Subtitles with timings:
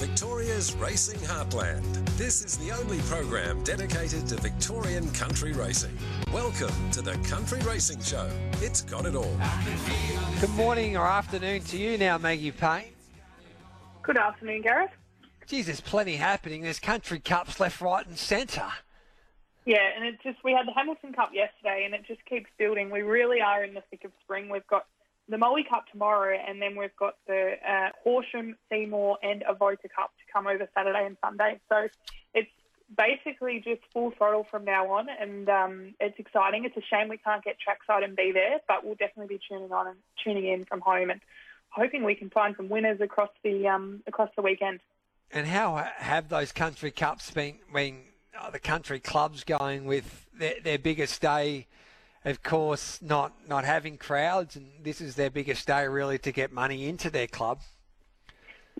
[0.00, 1.84] Victoria's racing heartland.
[2.16, 5.94] This is the only program dedicated to Victorian country racing.
[6.32, 8.30] Welcome to the Country Racing Show.
[8.62, 9.36] It's got it all.
[10.40, 12.94] Good morning or afternoon to you now, Maggie Payne.
[14.02, 14.90] Good afternoon, Gareth.
[15.46, 16.62] Geez, there's plenty happening.
[16.62, 18.72] There's country cups left, right, and centre.
[19.66, 22.88] Yeah, and it just we had the Hamilton Cup yesterday, and it just keeps building.
[22.88, 24.48] We really are in the thick of spring.
[24.48, 24.86] We've got
[25.30, 30.12] the Moe Cup tomorrow, and then we've got the uh, Horsham, Seymour, and Avoca Cup
[30.18, 31.60] to come over Saturday and Sunday.
[31.68, 31.88] So
[32.34, 32.50] it's
[32.96, 36.64] basically just full throttle from now on, and um, it's exciting.
[36.64, 39.72] It's a shame we can't get trackside and be there, but we'll definitely be tuning
[39.72, 41.20] on and tuning in from home and
[41.68, 44.80] hoping we can find some winners across the um, across the weekend.
[45.32, 47.58] And how have those country cups been?
[47.72, 48.00] been
[48.38, 51.68] uh, the country clubs going with their, their biggest day?
[52.24, 56.52] Of course, not not having crowds, and this is their biggest day really to get
[56.52, 57.60] money into their club.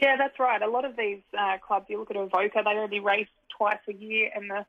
[0.00, 0.60] Yeah, that's right.
[0.62, 3.92] A lot of these uh, clubs, you look at Avoca, they only race twice a
[3.92, 4.66] year, and the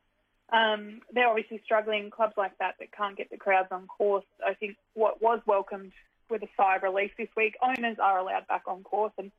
[0.56, 2.10] um, they're obviously struggling.
[2.10, 4.26] Clubs like that that can't get the crowds on course.
[4.46, 5.92] I think what was welcomed
[6.30, 9.32] with a sigh of relief this week, owners are allowed back on course, and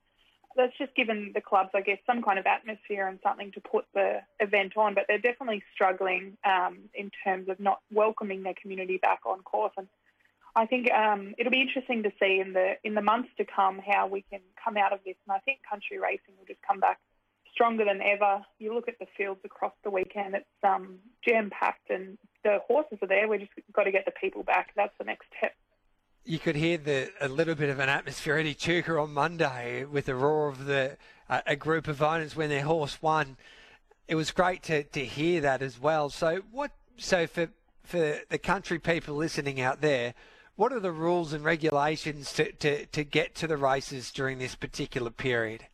[0.57, 3.85] that's just given the clubs, I guess, some kind of atmosphere and something to put
[3.95, 4.95] the event on.
[4.95, 9.73] But they're definitely struggling um, in terms of not welcoming their community back on course.
[9.77, 9.89] And
[10.55, 13.81] I think um, it'll be interesting to see in the in the months to come
[13.85, 15.17] how we can come out of this.
[15.27, 16.99] And I think country racing will just come back
[17.53, 18.45] stronger than ever.
[18.59, 22.99] You look at the fields across the weekend; it's um, jam packed, and the horses
[23.03, 23.29] are there.
[23.29, 24.73] We just got to get the people back.
[24.77, 25.53] That's the next step
[26.25, 30.07] you could hear the a little bit of an atmosphere at Echuca on Monday with
[30.07, 30.97] the roar of the
[31.29, 33.37] uh, a group of owners when their horse won.
[34.09, 36.11] It was great to, to hear that as well.
[36.11, 36.73] So what?
[36.97, 37.49] So for
[37.83, 40.15] for the country people listening out there,
[40.57, 44.55] what are the rules and regulations to, to, to get to the races during this
[44.55, 45.67] particular period?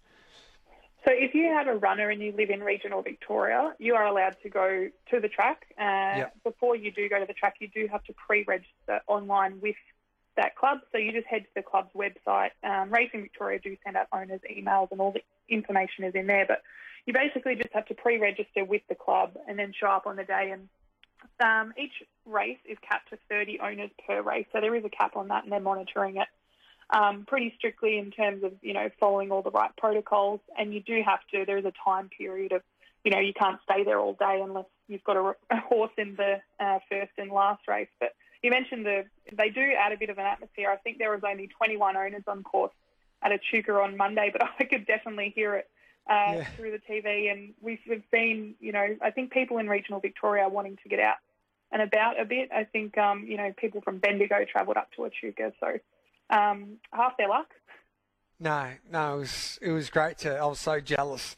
[1.05, 4.37] So if you have a runner and you live in regional Victoria, you are allowed
[4.43, 5.67] to go to the track.
[5.79, 6.35] Uh, yep.
[6.45, 9.77] Before you do go to the track, you do have to pre-register online with
[10.39, 10.79] that club.
[10.91, 12.51] So you just head to the club's website.
[12.65, 16.47] Um, Racing Victoria do send out owners' emails and all the information is in there.
[16.47, 16.63] But
[17.07, 20.25] you basically just have to pre-register with the club and then show up on the
[20.25, 20.53] day.
[20.53, 20.69] And
[21.41, 21.93] um, each
[22.27, 24.47] race is capped to 30 owners per race.
[24.53, 26.29] So there is a cap on that and they're monitoring it
[26.91, 30.41] um, pretty strictly in terms of, you know, following all the right protocols.
[30.59, 32.63] And you do have to, there is a time period of,
[33.05, 36.17] you know, you can't stay there all day unless you've got a, a horse in
[36.17, 37.89] the uh, first and last race.
[38.01, 40.71] But you mentioned the they do add a bit of an atmosphere.
[40.71, 42.73] I think there was only 21 owners on course
[43.23, 45.69] at Echuca on Monday, but I could definitely hear it
[46.09, 46.45] uh, yeah.
[46.57, 47.31] through the TV.
[47.31, 50.89] And we've, we've seen, you know, I think people in regional Victoria are wanting to
[50.89, 51.17] get out
[51.71, 52.51] and about a bit.
[52.53, 55.79] I think, um, you know, people from Bendigo travelled up to Echuca, so
[56.31, 57.49] um, half their luck.
[58.41, 60.37] No, no, it was it was great to.
[60.37, 61.37] I was so jealous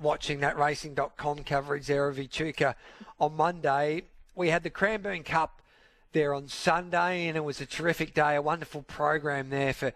[0.00, 2.74] watching that racing.com coverage there of Echuca
[3.20, 4.04] on Monday.
[4.34, 5.61] We had the Cranbourne Cup
[6.12, 9.92] there on Sunday, and it was a terrific day, a wonderful program there for,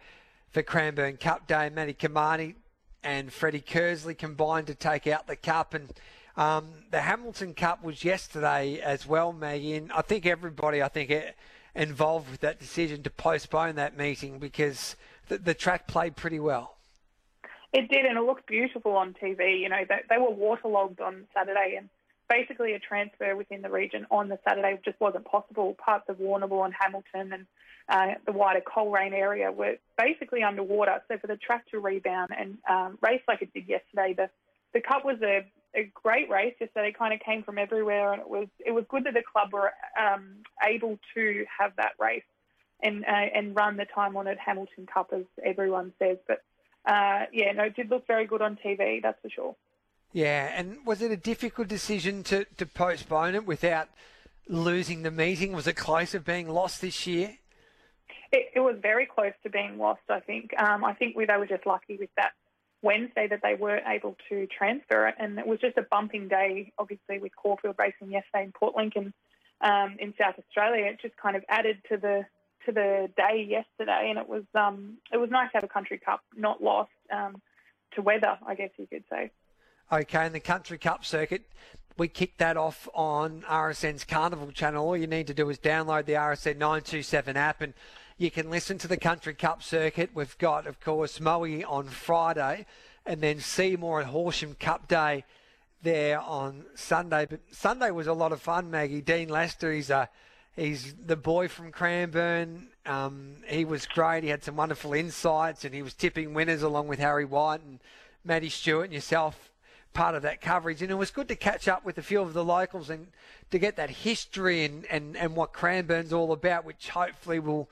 [0.50, 1.69] for Cranbourne Cup Day.
[1.69, 2.54] Matty Cumani
[3.03, 5.93] and Freddie Kersley combined to take out the cup, and
[6.37, 9.75] um, the Hamilton Cup was yesterday as well, Maggie.
[9.75, 11.32] And I think everybody, I think, eh,
[11.75, 14.97] involved with that decision to postpone that meeting because
[15.28, 16.77] the, the track played pretty well.
[17.72, 19.60] It did, and it looked beautiful on TV.
[19.60, 21.88] You know, they, they were waterlogged on Saturday, and
[22.29, 25.77] basically a transfer within the region on the Saturday just wasn't possible.
[25.83, 27.47] Parts of Warrnambool and Hamilton and
[27.89, 31.01] uh, the wider Coleraine area were basically underwater.
[31.09, 34.31] So for the track to rebound and um, race like it did yesterday, the
[34.75, 36.89] the Cup was a, a great race yesterday.
[36.89, 39.53] It kind of came from everywhere, and it was it was good that the club
[39.53, 42.25] were um, able to have that race
[42.83, 46.19] and uh, and run the time on honoured Hamilton Cup as everyone says.
[46.27, 46.43] But
[46.87, 49.57] uh, yeah, no, it did look very good on TV, that's for sure.
[50.16, 53.91] Yeah, and was it a difficult decision to, to postpone it without
[54.49, 55.53] losing the meeting?
[55.53, 57.37] Was it close of being lost this year?
[58.33, 60.59] It, it was very close to being lost, I think.
[60.59, 62.30] Um, I think we, they were just lucky with that
[62.80, 66.72] Wednesday that they weren't able to transfer it, and it was just a bumping day,
[66.78, 69.12] obviously, with Caulfield racing yesterday in Port Lincoln
[69.60, 70.86] um, in South Australia.
[70.86, 72.24] It just kind of added to the
[72.65, 76.01] to the day yesterday, and it was um, it was nice to have a country
[76.03, 77.42] cup not lost um,
[77.97, 79.30] to weather, I guess you could say.
[79.92, 81.42] Okay, in the Country Cup circuit,
[81.97, 84.84] we kicked that off on RSN's Carnival channel.
[84.84, 87.72] All you need to do is download the RSN 927 app and
[88.18, 90.10] you can listen to the Country Cup circuit.
[90.12, 92.66] We've got, of course, Moe on Friday
[93.06, 95.24] and then Seymour and Horsham Cup Day
[95.84, 97.24] there on Sunday.
[97.30, 99.00] But Sunday was a lot of fun, Maggie.
[99.00, 100.09] Dean Lester, he's a
[100.56, 102.71] he's the boy from Cranbourne.
[102.86, 104.24] Um, he was great.
[104.24, 107.78] He had some wonderful insights and he was tipping winners along with Harry White and
[108.24, 109.53] Maddie Stewart and yourself
[109.97, 110.83] part of that coverage.
[110.83, 113.09] And it was good to catch up with a few of the locals and
[113.51, 117.69] to get that history and, and, and what Cranbourne's all about, which hopefully will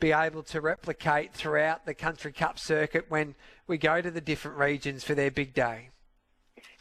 [0.00, 3.36] be able to replicate throughout the Country Cup circuit when
[3.66, 5.90] we go to the different regions for their big day.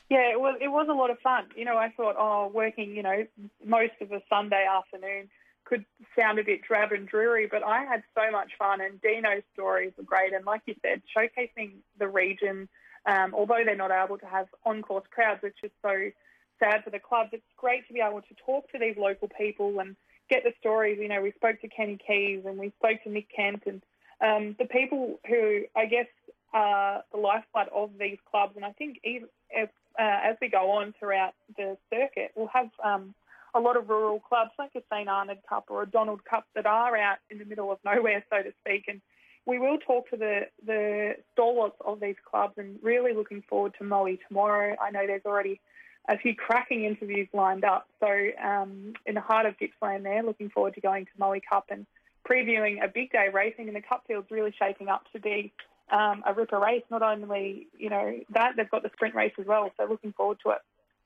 [0.09, 1.47] Yeah, it was it was a lot of fun.
[1.55, 3.25] You know, I thought, oh, working, you know,
[3.65, 5.29] most of a Sunday afternoon
[5.65, 5.83] could
[6.17, 8.79] sound a bit drab and dreary, but I had so much fun.
[8.79, 12.69] And Dino's stories were great, and like you said, showcasing the region.
[13.07, 16.11] Um, although they're not able to have on-course crowds, which is so
[16.59, 19.79] sad for the clubs, it's great to be able to talk to these local people
[19.79, 19.95] and
[20.29, 20.99] get the stories.
[21.01, 23.81] You know, we spoke to Kenny Keys and we spoke to Nick Kent and
[24.19, 26.07] um, the people who I guess
[26.53, 28.53] are the lifeblood of these clubs.
[28.55, 29.69] And I think even if,
[29.99, 33.13] uh, as we go on throughout the circuit, we'll have um,
[33.53, 36.65] a lot of rural clubs like a St Arnaud Cup or a Donald Cup that
[36.65, 38.85] are out in the middle of nowhere, so to speak.
[38.87, 39.01] And
[39.47, 43.85] we will talk to the, the stalwarts of these clubs and really looking forward to
[43.85, 44.75] Moe tomorrow.
[44.79, 45.61] I know there's already
[46.09, 47.87] a few cracking interviews lined up.
[48.01, 48.07] So
[48.43, 51.85] um, in the heart of Gippsland there, looking forward to going to Moe Cup and
[52.29, 53.67] previewing a big day racing.
[53.67, 55.53] And the Cup field's really shaping up to be
[55.91, 56.83] um, a ripper race.
[56.91, 59.71] Not only, you know, that, they've got the sprint race as well.
[59.77, 60.59] So looking forward to it.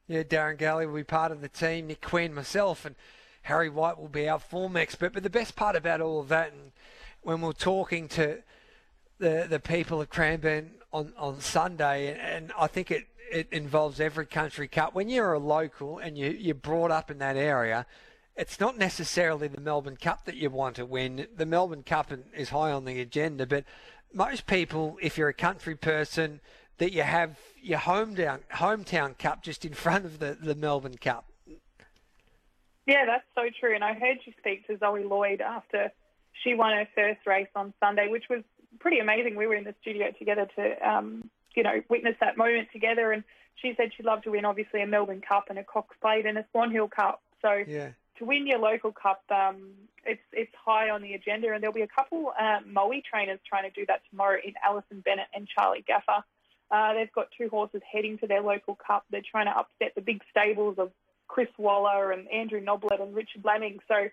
[0.08, 2.96] Yeah, Darren Galley will be part of the team, Nick Quinn, myself, and
[3.44, 5.14] Harry White will be our form expert.
[5.14, 6.72] But the best part about all of that, and
[7.22, 8.44] when we're talking to
[9.20, 14.26] the the people of Cranbourne on, on Sunday, and I think it it involves every
[14.26, 14.94] country cup.
[14.94, 17.86] When you're a local and you, you're brought up in that area,
[18.36, 21.28] it's not necessarily the Melbourne Cup that you want to win.
[21.36, 23.64] The Melbourne Cup is high on the agenda, but
[24.14, 26.42] most people, if you're a country person,
[26.78, 31.26] that you have your hometown hometown cup just in front of the, the Melbourne Cup.
[32.88, 33.76] Yeah, that's so true.
[33.76, 35.92] And I heard you speak to Zoe Lloyd after
[36.44, 38.44] she won her first race on Sunday, which was
[38.80, 39.36] pretty amazing.
[39.36, 43.12] We were in the studio together to um, you know, witness that moment together.
[43.12, 43.24] And
[43.56, 46.38] she said she'd love to win, obviously, a Melbourne Cup and a Cox Plate and
[46.38, 47.22] a Swan Hill Cup.
[47.42, 47.90] So yeah.
[48.18, 49.72] to win your local cup, um,
[50.06, 51.52] it's it's high on the agenda.
[51.54, 55.02] And there'll be a couple uh, Moe trainers trying to do that tomorrow in Alison
[55.02, 56.24] Bennett and Charlie Gaffer.
[56.70, 59.06] Uh, they've got two horses heading to their local cup.
[59.12, 60.92] They're trying to upset the big stables of
[61.28, 63.80] Chris Waller and Andrew Noblet and Richard Laming.
[63.88, 64.08] So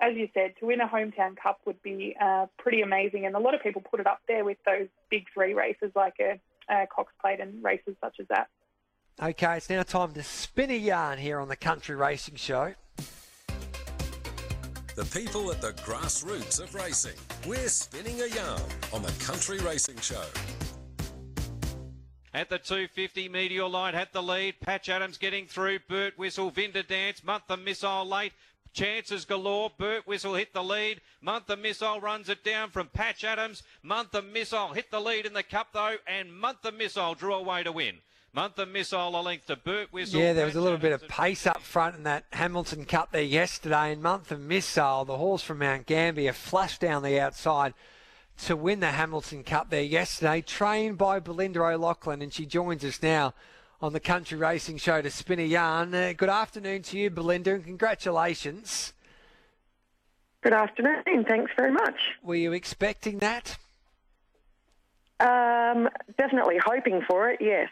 [0.00, 3.26] as you said, to win a hometown cup would be uh, pretty amazing.
[3.26, 6.14] And a lot of people put it up there with those big three races like
[6.20, 6.40] a
[6.72, 8.48] uh, Cox Plate and races such as that.
[9.22, 12.74] Okay, it's now time to spin a yarn here on the Country Racing Show.
[14.94, 17.16] The people at the grassroots of racing.
[17.46, 18.60] We're spinning a yarn
[18.92, 20.24] on the Country Racing Show.
[22.34, 24.60] At the 250, Meteor Light had the lead.
[24.60, 25.80] Patch Adams getting through.
[25.88, 28.32] Burt Whistle, Vinda Dance, Month of Missile late.
[28.72, 29.70] Chances galore.
[29.76, 31.00] Burt Whistle hit the lead.
[31.20, 33.62] Month of Missile runs it down from Patch Adams.
[33.82, 37.34] Month of Missile hit the lead in the cup though, and Month of Missile drew
[37.34, 37.98] away to win.
[38.34, 40.18] Month of Missile a length to Burt Whistle.
[40.18, 43.20] Yeah, there was a little bit of pace up front in that Hamilton Cup there
[43.20, 43.92] yesterday.
[43.92, 47.74] And Month of Missile, the horse from Mount Gambier, flashed down the outside
[48.44, 53.02] to win the Hamilton Cup there yesterday, trained by Belinda O'Loughlin, and she joins us
[53.02, 53.34] now
[53.82, 55.92] on the Country Racing Show to spin a yarn.
[55.92, 58.92] Uh, good afternoon to you, Belinda, and congratulations.
[60.40, 61.24] Good afternoon.
[61.28, 61.96] Thanks very much.
[62.22, 63.58] Were you expecting that?
[65.18, 67.68] Um, definitely hoping for it, yes.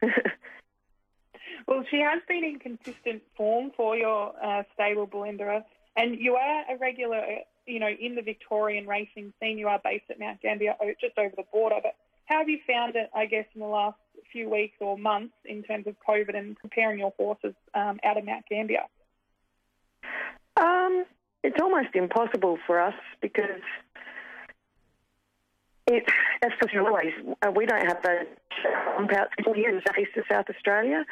[1.66, 5.64] well, she has been in consistent form for your uh, stable, Belinda,
[5.96, 7.20] and you are a regular,
[7.66, 9.58] you know, in the Victorian racing scene.
[9.58, 11.76] You are based at Mount Gambier, just over the border.
[11.82, 11.96] But
[12.26, 13.96] how have you found it, I guess, in the last
[14.32, 18.24] few weeks or months in terms of COVID and preparing your horses um, out of
[18.24, 18.84] Mount Gambier?
[20.56, 21.04] Um,
[21.42, 23.62] it's almost impossible for us because
[25.90, 28.26] as always, uh, we don't have the
[28.62, 31.04] jump outs here in southeast of South Australia.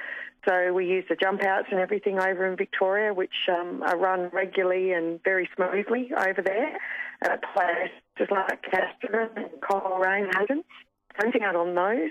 [0.46, 4.28] So we use the jump outs and everything over in Victoria, which um, are run
[4.32, 6.78] regularly and very smoothly over there
[7.22, 10.62] at places like Casterton and Coleraine Hayden.
[11.16, 12.10] Hunting out on those.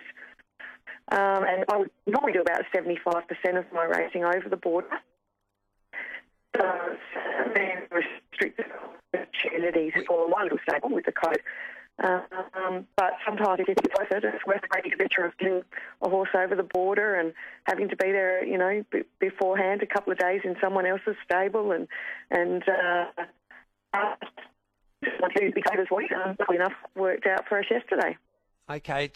[1.11, 3.23] Um, and I would normally do about 75%
[3.57, 4.87] of my racing over the border.
[6.55, 6.63] So
[7.55, 8.65] it's restricted
[9.13, 11.41] opportunities for one little stable with the code.
[12.03, 15.61] Um, but sometimes if it's worth it, it's worth the great adventure of getting
[16.01, 17.33] a horse over the border and
[17.65, 21.15] having to be there, you know, b- beforehand, a couple of days in someone else's
[21.23, 21.87] stable, and
[22.31, 24.15] and uh,
[25.37, 26.11] two big favors week.
[26.11, 28.17] And luckily enough, worked out for us yesterday.
[28.67, 29.11] Okay,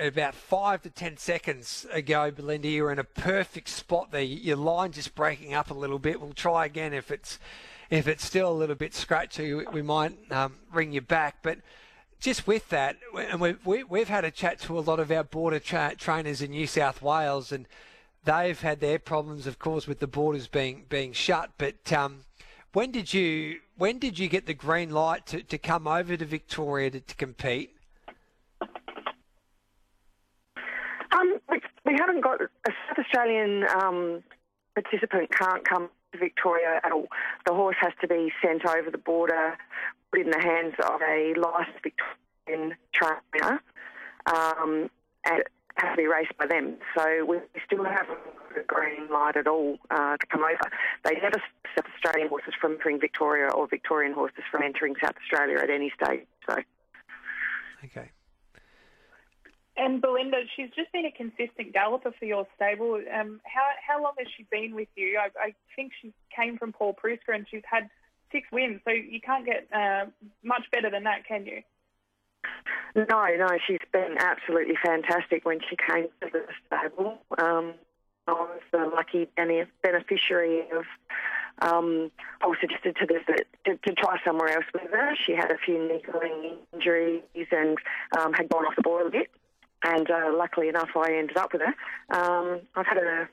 [0.00, 4.22] about five to ten seconds ago, Belinda, you were in a perfect spot there.
[4.22, 6.22] Your line just breaking up a little bit.
[6.22, 7.38] We'll try again if it's
[7.90, 9.52] if it's still a little bit scratchy.
[9.52, 11.42] We might um, ring you back.
[11.42, 11.58] But
[12.18, 15.24] just with that, and we've, we, have had a chat to a lot of our
[15.24, 17.68] border tra- trainers in New South Wales, and
[18.24, 21.50] they've had their problems, of course, with the borders being being shut.
[21.58, 22.20] But um,
[22.72, 26.24] when did you when did you get the green light to, to come over to
[26.24, 27.73] Victoria to, to compete?
[31.14, 34.22] Um, we, we, haven't got a South Australian um,
[34.74, 37.06] participant can't come to Victoria at all.
[37.46, 39.56] The horse has to be sent over the border,
[40.10, 43.62] put in the hands of a licensed Victorian trainer,
[44.26, 44.90] um,
[45.24, 45.42] and
[45.76, 46.76] has to be raced by them.
[46.96, 48.18] So we still haven't
[48.48, 50.70] got a green light at all uh, to come over.
[51.04, 51.40] They never
[51.72, 55.92] stop Australian horses from entering Victoria or Victorian horses from entering South Australia at any
[56.00, 56.26] stage.
[56.48, 56.56] So.
[57.84, 58.10] Okay.
[59.76, 63.00] And Belinda, she's just been a consistent galloper for your stable.
[63.12, 65.18] Um, how how long has she been with you?
[65.18, 67.90] I, I think she came from Paul Preusker and she's had
[68.30, 70.06] six wins, so you can't get uh,
[70.44, 71.62] much better than that, can you?
[72.94, 77.18] No, no, she's been absolutely fantastic when she came to the stable.
[77.38, 77.74] Um,
[78.28, 79.28] I was the lucky
[79.82, 80.84] beneficiary of.
[81.60, 82.10] Um,
[82.42, 83.22] I was suggested to this
[83.64, 85.14] to, to, try somewhere else with her.
[85.24, 87.78] She had a few niggling injuries and
[88.18, 89.30] um, had gone off the boil a bit
[89.82, 92.16] and uh, luckily enough, I ended up with her.
[92.16, 93.30] Um, I've had her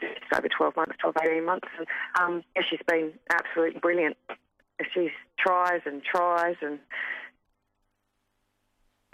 [0.00, 1.86] just over 12 months, 12, 18 months, and
[2.20, 4.16] um, yeah, she's been absolutely brilliant.
[4.92, 6.78] She tries and tries and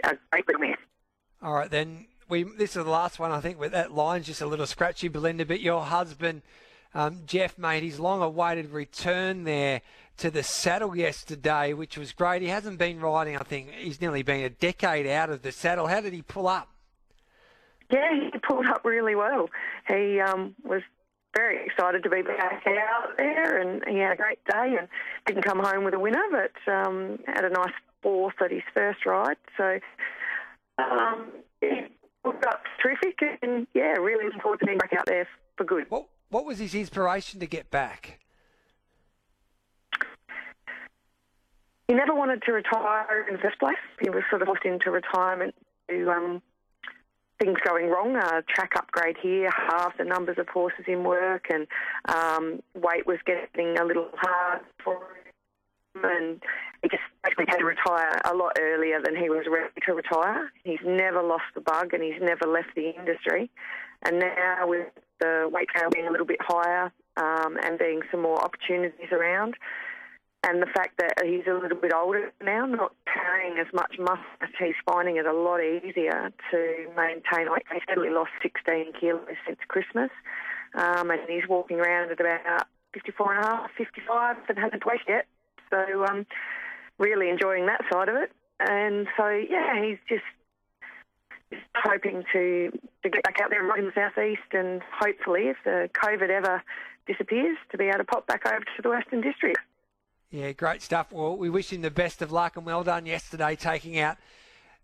[0.03, 0.77] a great little mare.
[1.41, 2.43] All right, then we.
[2.43, 3.59] This is the last one, I think.
[3.59, 5.45] With that line's just a little scratchy, Belinda.
[5.45, 6.41] But your husband,
[6.93, 9.81] um, Jeff, made his long-awaited return there
[10.17, 12.41] to the saddle yesterday, which was great.
[12.41, 15.87] He hasn't been riding, I think he's nearly been a decade out of the saddle.
[15.87, 16.69] How did he pull up?
[17.91, 19.49] Yeah, he pulled up really well.
[19.87, 20.81] He um, was
[21.35, 24.87] very excited to be back out there, and he had a great day and
[25.25, 29.05] didn't come home with a winner, but um, had a nice fourth at his first
[29.05, 29.37] ride.
[29.57, 29.79] So
[30.77, 31.27] um,
[31.59, 31.87] he
[32.23, 35.27] pulled up terrific, and yeah, really looking forward to being back out there
[35.57, 35.85] for good.
[35.89, 38.19] What What was his inspiration to get back?
[41.91, 43.75] He never wanted to retire in the first place.
[43.99, 45.53] He was sort of forced into retirement
[45.89, 46.41] to um,
[47.37, 48.15] things going wrong.
[48.15, 51.67] A track upgrade here, half the numbers of horses in work, and
[52.07, 56.05] um, weight was getting a little hard for him.
[56.05, 56.41] And
[56.81, 60.49] he just basically had to retire a lot earlier than he was ready to retire.
[60.63, 63.51] He's never lost the bug, and he's never left the industry.
[64.03, 64.87] And now with
[65.19, 69.55] the weight scale being a little bit higher um, and being some more opportunities around,
[70.43, 74.23] and the fact that he's a little bit older now, not carrying as much muscle,
[74.57, 77.63] he's finding it a lot easier to maintain weight.
[77.71, 80.09] He's steadily lost 16 kilos since Christmas,
[80.73, 85.01] um, and he's walking around at about 54 and a half, 55, and hasn't weighed
[85.07, 85.27] yet.
[85.69, 86.25] So, um,
[86.97, 88.31] really enjoying that side of it.
[88.59, 90.25] And so, yeah, he's just
[91.75, 92.71] hoping to
[93.03, 96.29] to get back out there and ride in the southeast, and hopefully, if the COVID
[96.29, 96.63] ever
[97.07, 99.59] disappears, to be able to pop back over to the Western District.
[100.31, 101.11] Yeah, great stuff.
[101.11, 104.17] Well, we wish him the best of luck and well done yesterday taking out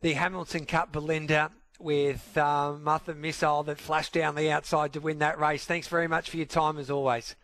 [0.02, 5.20] the Hamilton Cup Belinda with um, Martha Missile that flashed down the outside to win
[5.20, 5.64] that race.
[5.64, 7.36] Thanks very much for your time as always.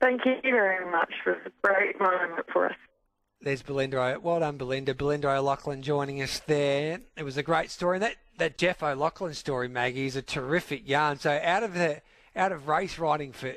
[0.00, 2.76] Thank you very much for a great moment for us.
[3.40, 4.18] There's Belinda.
[4.22, 4.94] Well done, Belinda.
[4.94, 7.00] Belinda O'Loughlin joining us there.
[7.16, 7.96] It was a great story.
[7.96, 11.18] And that, that Jeff O'Loughlin story, Maggie, is a terrific yarn.
[11.18, 12.02] So out of the
[12.34, 13.54] out of race riding for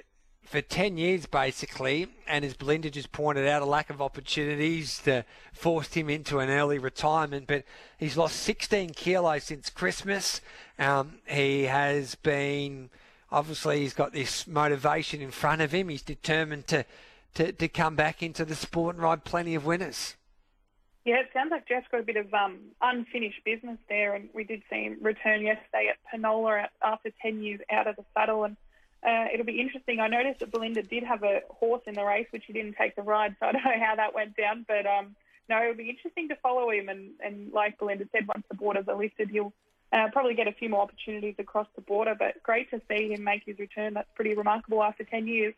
[0.50, 5.08] for 10 years basically, and as Belinda just pointed out, a lack of opportunities
[5.54, 7.46] forced him into an early retirement.
[7.46, 7.66] But
[8.00, 10.42] he's lost 16 kilos since Christmas.
[10.80, 12.90] Um, he has been,
[13.32, 15.88] obviously, he's got this motivation in front of him.
[15.88, 16.84] He's determined to,
[17.36, 20.16] to, to come back into the sport and ride plenty of winners.
[21.06, 24.46] Yeah, it sounds like Jeff's got a bit of um, unfinished business there, and we
[24.46, 28.46] did see him return yesterday at Penola after 10 years out of the saddle.
[28.46, 28.58] and
[29.06, 30.00] uh, it'll be interesting.
[30.00, 32.96] I noticed that Belinda did have a horse in the race, which he didn't take
[32.96, 34.66] the ride, so I don't know how that went down.
[34.68, 35.16] But um,
[35.48, 36.90] no, it'll be interesting to follow him.
[36.90, 39.54] And, and like Belinda said, once the borders are lifted, he'll
[39.94, 42.16] uh, probably get a few more opportunities across the border.
[42.18, 43.94] But great to see him make his return.
[43.94, 45.54] That's pretty remarkable after 10 years.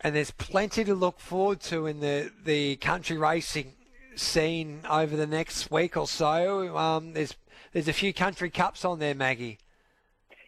[0.00, 3.72] And there's plenty to look forward to in the, the country racing
[4.16, 6.76] scene over the next week or so.
[6.76, 7.34] Um, there's
[7.72, 9.58] there's a few country cups on there, Maggie.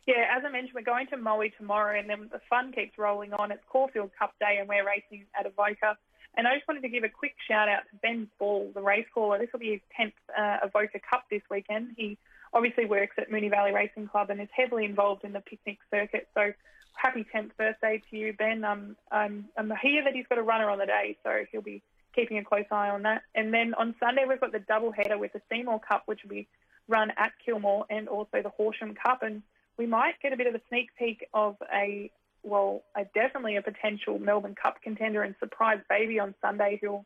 [0.07, 3.33] Yeah, as I mentioned, we're going to Moe tomorrow, and then the fun keeps rolling
[3.33, 3.51] on.
[3.51, 5.99] It's Caulfield Cup Day, and we're racing at Avoca.
[6.37, 9.07] And I just wanted to give a quick shout out to Ben Ball, the race
[9.13, 9.39] caller.
[9.39, 11.95] This will be his 10th uh, Avoca Cup this weekend.
[11.97, 12.19] He
[12.55, 16.29] obviously works at Moonee Valley Racing Club and is heavily involved in the picnic circuit.
[16.35, 16.53] So
[16.95, 18.65] happy 10th birthday to you, Ben.
[18.65, 21.83] Um, I'm, I'm here that he's got a runner on the day, so he'll be
[22.15, 23.23] keeping a close eye on that.
[23.35, 26.31] And then on Sunday, we've got the double header with the Seymour Cup, which will
[26.31, 26.47] be
[26.87, 29.23] run at Kilmore, and also the Horsham Cup.
[29.23, 29.43] And
[29.79, 32.11] we might get a bit of a sneak peek of a,
[32.43, 37.05] well, a, definitely a potential Melbourne Cup contender and surprise baby on Sunday who'll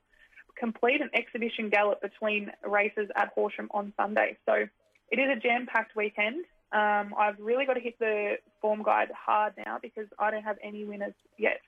[0.58, 4.36] complete an exhibition gallop between races at Horsham on Sunday.
[4.46, 4.66] So
[5.10, 6.44] it is a jam-packed weekend.
[6.72, 10.58] Um, I've really got to hit the form guide hard now because I don't have
[10.62, 11.60] any winners yet.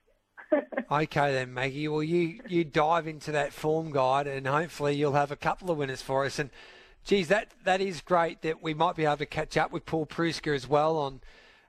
[0.93, 1.89] okay then, Maggie.
[1.89, 5.79] Well, you you dive into that form guide, and hopefully you'll have a couple of
[5.79, 6.39] winners for us.
[6.39, 6.51] And
[7.05, 10.07] geez, that that is great that we might be able to catch up with Paul
[10.07, 11.21] Preusker as well on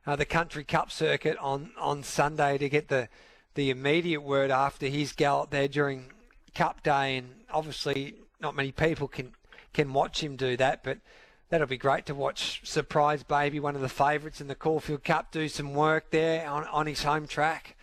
[0.05, 3.09] uh, the Country Cup circuit on on Sunday to get the
[3.55, 6.05] the immediate word after his gallop there during
[6.55, 9.33] Cup Day, and obviously not many people can
[9.73, 10.99] can watch him do that, but
[11.49, 12.61] that'll be great to watch.
[12.63, 16.65] Surprise Baby, one of the favourites in the Caulfield Cup, do some work there on,
[16.67, 17.75] on his home track.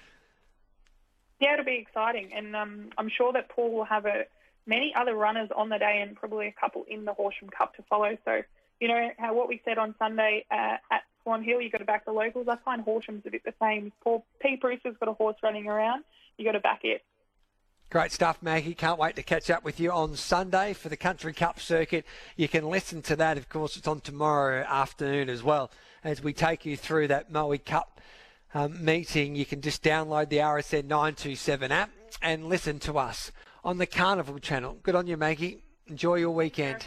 [1.41, 4.25] Yeah, it'll be exciting, and um, I'm sure that Paul will have a,
[4.67, 7.83] many other runners on the day, and probably a couple in the Horsham Cup to
[7.83, 8.17] follow.
[8.25, 8.43] So,
[8.81, 11.85] you know how what we said on Sunday uh, at Swan Hill, you've got to
[11.85, 12.49] back the locals.
[12.49, 13.93] I find Horsham's a bit the same.
[14.03, 14.57] Paul P.
[14.57, 16.05] Brewster's got a horse running around.
[16.39, 17.03] You got to back it.
[17.91, 18.75] Great stuff, Maggie.
[18.75, 22.07] Can't wait to catch up with you on Sunday for the Country Cup circuit.
[22.37, 25.73] You can listen to that, of course, it's on tomorrow afternoon as well
[26.05, 28.01] as we take you through that Moe Cup
[28.55, 31.91] um, meeting, you can just download the RSN 927 app
[32.23, 33.31] and listen to us
[33.65, 34.79] on the Carnival channel.
[34.83, 35.63] Good on you, Maggie.
[35.87, 36.87] Enjoy your weekend.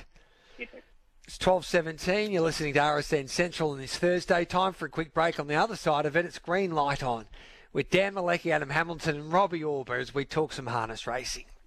[1.26, 2.32] It's 12.17.
[2.32, 4.44] You're listening to RSN Central on this Thursday.
[4.44, 5.40] Time for a quick break.
[5.40, 7.28] On the other side of it, it's green light on
[7.72, 11.46] with Dan Malecki, Adam Hamilton and Robbie Auber as we talk some harness racing.